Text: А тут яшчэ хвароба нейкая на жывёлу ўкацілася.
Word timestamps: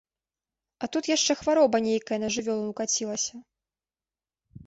А 0.85 0.87
тут 0.95 1.09
яшчэ 1.15 1.33
хвароба 1.41 1.77
нейкая 1.87 2.17
на 2.23 2.29
жывёлу 2.35 2.65
ўкацілася. 2.71 3.35